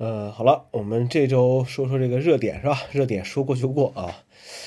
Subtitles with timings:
[0.00, 2.84] 呃，好了，我们这周说说这个热点是吧？
[2.90, 4.24] 热点说过就过啊。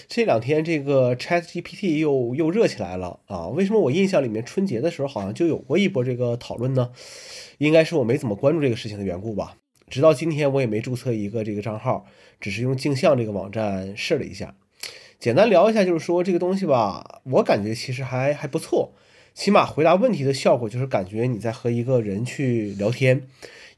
[0.08, 3.48] 这两天这个 Chat GPT 又又热起来了啊。
[3.48, 6.92] 为什么我印象里面春节的时候好像就有过一波这个讨论呢？
[7.58, 9.58] 应该是我没怎么关注这个事情的缘故吧。
[9.90, 12.06] 直到今天我也没注册一个这个账号，
[12.40, 14.56] 只是用镜像这个网站试了一下。
[15.18, 18.94] 简单聊一下，就是说这个东西吧，我感觉其实还还不错。
[19.34, 23.28] 起码回答问题的效果就是感觉你在和一个人去聊天。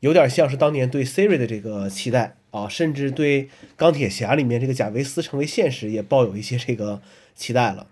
[0.02, 7.02] 有点像是当年对 Siri 的这个期待啊，甚至对钢铁侠里面这个贾维斯成为现实也抱有一些这个
[7.34, 7.88] 期待了。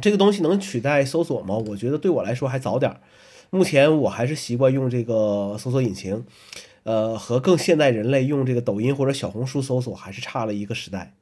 [0.00, 1.56] 这个东西能取代搜索吗？
[1.56, 2.96] 我觉得对我来说还早点。
[3.50, 6.24] 目前我还是习惯用这个搜索引擎，
[6.84, 11.14] 呃，和更现代人类用这个抖音或者小红书搜索还是差了一个时代。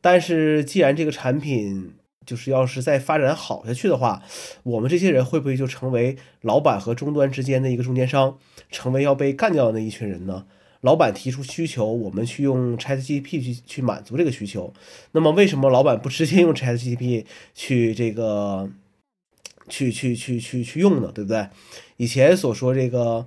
[0.00, 1.92] 但是既然这个产品，
[2.26, 4.22] 就是要是再发展好下去的话，
[4.62, 8.38] 我们这些人会不会就成为老板和终端之间的一个中间商，
[8.70, 10.46] 成为要被干掉的那一群人呢？
[10.82, 14.72] 老板提出需求，我们去用 ChatGPT 去去满足这个需求。
[15.12, 18.70] 那么为什么老板不直接用 ChatGPT 去这个
[19.68, 21.10] 去去去去去用呢？
[21.14, 21.48] 对不对？
[21.96, 23.26] 以前所说这个，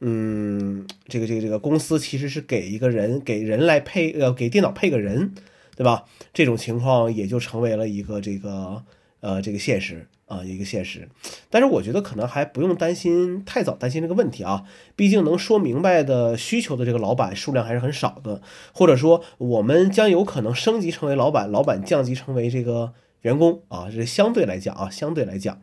[0.00, 5.34] 嗯，这个这个这个公司其实是给一个人给人来配，呃，给电脑配个人。
[5.76, 6.04] 对吧？
[6.32, 8.84] 这种情况也就成为了一个这个
[9.20, 11.08] 呃这个现实啊，一个现实。
[11.50, 14.64] 但是我觉得可能还不用担心太早担心这个问题啊，
[14.94, 18.40] 毕竟能说明白的需求的这个老板数量还是很少的，
[18.72, 25.60] 或者说我们将有可能升级成为老板，老板降级成为这个员工啊，这相对来讲啊，相对来讲，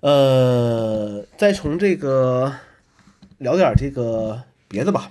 [0.00, 2.52] 呃，再从这个
[3.38, 5.08] 聊点这个别的吧。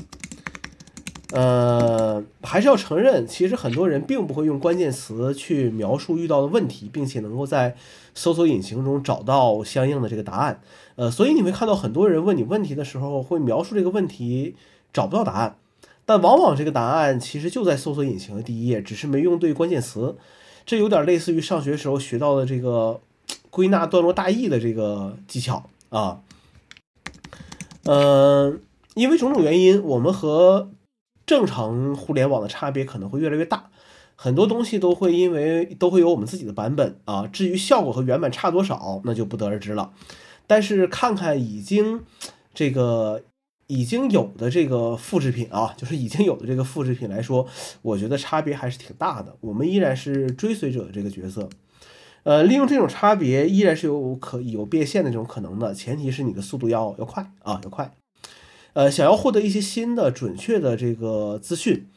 [1.32, 7.76] 呃，还是要承认，其实很多人并不会用关键词去描述遇到的问题，并且能够在
[8.16, 10.60] 搜索引擎中找到相应的这个答案。
[10.96, 14.56] 呃，所以你会看到很多人问你问题的时候，会描述这个问题
[14.92, 15.58] 找不到答案，
[16.04, 20.18] 但往往这个答案其实就在搜索引擎的第一页，只是没用对关键词。
[20.66, 23.02] 这有点类似于上学时候学到的这个
[23.52, 26.22] 归纳段落大意的这个技巧啊。
[27.84, 28.60] 嗯，
[28.96, 30.70] 因为种种原因，我们和
[31.30, 33.70] 正常互联网的差别可能会越来越大，
[34.16, 37.28] 很多东西都会因为都会有我们自己的版本啊。
[37.28, 39.94] 至于效果和原版差多少，那就不得而知了。
[40.48, 42.02] 但是看看已经
[42.52, 43.22] 这个
[43.68, 47.46] 已经有的这个复制品啊，就是已经有的这个复制品来说，
[47.84, 49.38] 我觉得差别还是挺大的。
[49.42, 51.48] 我们依然是追随者的这个角色，
[52.24, 57.92] 呃，利用这种差别依然是有可有变现的这种可能的，前提是你的速度要要快啊，要快。
[58.74, 61.88] 呃，想要获得一些新的、准确的这个资讯，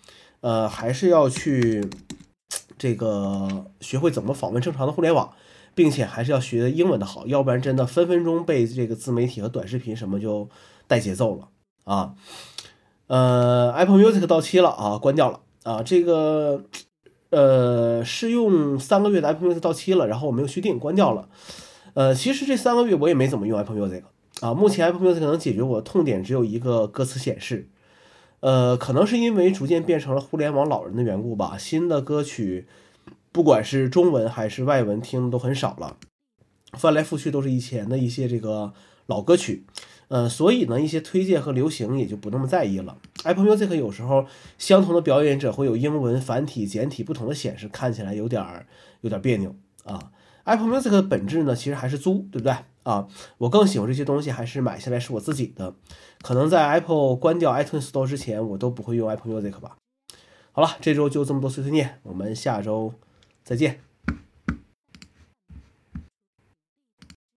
[0.40, 1.88] 呃，还是要去
[2.78, 5.32] 这个学会怎么访问正常的互联网，
[5.74, 10.48] 并且还是要学英文的好，要不然真的分分钟被这个自媒体和短视频什么就
[10.86, 11.48] 带节奏了
[11.84, 12.14] 啊。
[13.06, 15.82] 呃，Apple Music 到期了啊，关掉了啊。
[15.82, 16.64] 这个
[17.30, 21.28] 呃，试用三个月的 Apple Music 到期了，然后我没有续订，关掉了。
[21.94, 24.02] 呃，其实这三个月我也没怎么用 Apple Music。
[24.42, 27.68] 啊，目前 Apple Music 能解决我的痛点只有一个歌词显示，
[28.40, 31.56] 呃，可能是因为逐渐变成了互联网老人的缘故吧。
[31.56, 32.66] 新的歌曲，
[33.30, 35.96] 不管是中文还是外文，听的都很少了，
[36.72, 38.72] 翻来覆去都是以前的一些这个
[39.06, 39.64] 老歌曲，
[40.08, 42.98] 呃，所以呢，一些推荐和流行也就不那么在意了。
[43.22, 44.26] Apple Music 有时候
[44.58, 48.66] 相同的表演者会有英文、繁体、简体不同的显示，看起来有点儿
[49.02, 49.54] 有点别扭
[49.84, 50.10] 啊。
[50.42, 52.56] Apple Music 的本质呢，其实还是租，对不对？
[52.82, 53.06] 啊，
[53.38, 55.74] 我更喜欢这些东西，还是买下来是我自己的。
[56.22, 59.76] 可能在 Apple 关掉 iTunes Store 之前，我都不会用 Apple Music 吧。
[60.52, 62.92] 好了，这周就这么多碎碎念，我们下周
[63.44, 63.80] 再见。